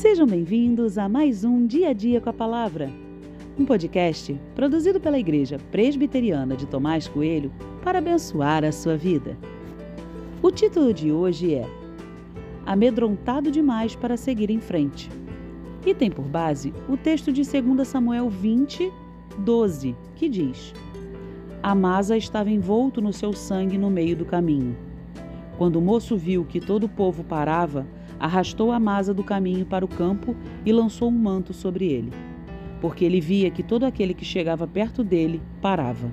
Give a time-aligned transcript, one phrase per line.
[0.00, 2.90] Sejam bem-vindos a mais um Dia a Dia com a Palavra,
[3.58, 7.52] um podcast produzido pela Igreja Presbiteriana de Tomás Coelho
[7.84, 9.36] para abençoar a sua vida.
[10.40, 11.68] O título de hoje é
[12.64, 15.10] Amedrontado demais para seguir em frente.
[15.84, 18.90] E tem por base o texto de 2 Samuel 20,
[19.36, 20.72] 12, que diz:
[21.62, 24.74] Amasa estava envolto no seu sangue no meio do caminho.
[25.60, 27.86] Quando o moço viu que todo o povo parava,
[28.18, 30.34] arrastou a masa do caminho para o campo
[30.64, 32.10] e lançou um manto sobre ele,
[32.80, 36.10] porque ele via que todo aquele que chegava perto dele parava.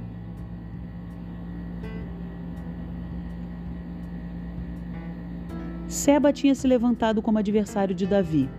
[5.88, 8.50] Seba tinha se levantado como adversário de Davi.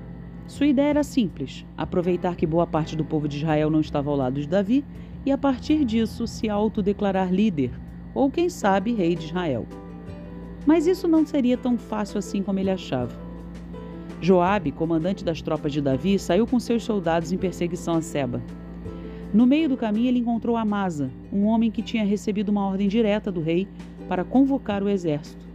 [0.47, 4.17] Sua ideia era simples: aproveitar que boa parte do povo de Israel não estava ao
[4.17, 4.83] lado de Davi
[5.27, 7.73] e, a partir disso, se autodeclarar líder,
[8.15, 9.67] ou quem sabe, rei de Israel.
[10.67, 13.29] Mas isso não seria tão fácil assim como ele achava.
[14.20, 18.42] Joabe, comandante das tropas de Davi, saiu com seus soldados em perseguição a Seba.
[19.33, 23.31] No meio do caminho ele encontrou Amasa, um homem que tinha recebido uma ordem direta
[23.31, 23.69] do rei
[24.09, 25.47] para convocar o exército,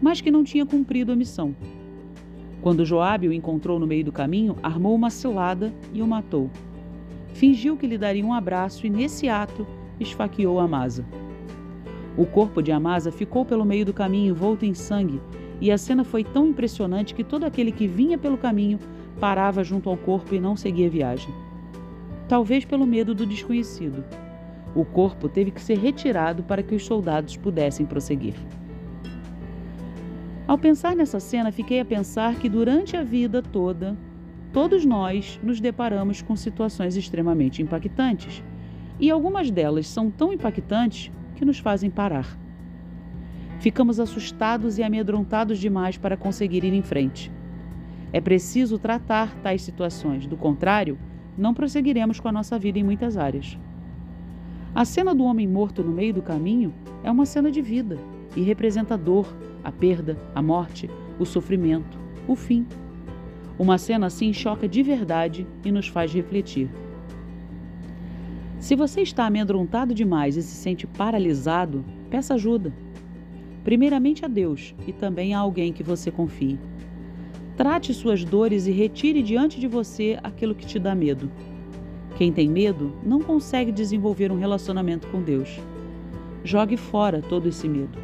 [0.00, 1.54] mas que não tinha cumprido a missão.
[2.62, 6.50] Quando Joabe o encontrou no meio do caminho, armou uma cilada e o matou.
[7.34, 9.66] Fingiu que lhe daria um abraço e nesse ato
[10.00, 11.04] esfaqueou Amasa.
[12.16, 15.20] O corpo de Amasa ficou pelo meio do caminho envolto em sangue
[15.60, 18.78] e a cena foi tão impressionante que todo aquele que vinha pelo caminho
[19.20, 21.32] parava junto ao corpo e não seguia viagem.
[22.28, 24.04] Talvez pelo medo do desconhecido.
[24.74, 28.34] O corpo teve que ser retirado para que os soldados pudessem prosseguir.
[30.46, 33.96] Ao pensar nessa cena, fiquei a pensar que durante a vida toda,
[34.52, 38.42] todos nós nos deparamos com situações extremamente impactantes.
[39.00, 42.36] E algumas delas são tão impactantes que nos fazem parar.
[43.60, 47.30] Ficamos assustados e amedrontados demais para conseguir ir em frente.
[48.12, 50.98] É preciso tratar tais situações, do contrário,
[51.36, 53.58] não prosseguiremos com a nossa vida em muitas áreas.
[54.74, 56.72] A cena do homem morto no meio do caminho
[57.02, 57.98] é uma cena de vida
[58.34, 59.26] e representa a dor,
[59.64, 62.66] a perda, a morte, o sofrimento, o fim.
[63.58, 66.68] Uma cena assim choca de verdade e nos faz refletir.
[68.58, 72.72] Se você está amedrontado demais e se sente paralisado, peça ajuda
[73.66, 76.56] primeiramente a Deus e também a alguém que você confie.
[77.56, 81.28] Trate suas dores e retire diante de você aquilo que te dá medo.
[82.16, 85.58] Quem tem medo não consegue desenvolver um relacionamento com Deus.
[86.44, 87.98] Jogue fora todo esse medo.